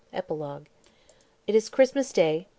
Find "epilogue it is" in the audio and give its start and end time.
0.11-1.69